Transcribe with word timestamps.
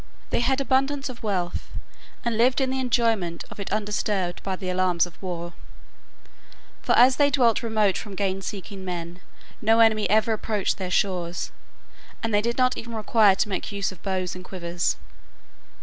They 0.31 0.39
had 0.39 0.59
abundance 0.59 1.09
of 1.09 1.21
wealth 1.21 1.67
and 2.25 2.35
lived 2.35 2.59
in 2.59 2.71
the 2.71 2.79
enjoyment 2.79 3.43
of 3.51 3.59
it 3.59 3.71
undisturbed 3.71 4.41
by 4.41 4.55
the 4.55 4.71
alarms 4.71 5.05
of 5.05 5.21
war, 5.21 5.53
for 6.81 6.97
as 6.97 7.17
they 7.17 7.29
dwelt 7.29 7.61
remote 7.61 7.99
from 7.99 8.15
gain 8.15 8.41
seeking 8.41 8.83
man, 8.83 9.19
no 9.61 9.79
enemy 9.79 10.09
ever 10.09 10.33
approached 10.33 10.79
their 10.79 10.89
shores, 10.89 11.51
and 12.23 12.33
they 12.33 12.41
did 12.41 12.57
not 12.57 12.77
even 12.77 12.95
require 12.95 13.35
to 13.35 13.47
make 13.49 13.71
use 13.71 13.91
of 13.91 14.01
bows 14.01 14.33
and 14.33 14.43
quivers. 14.43 14.97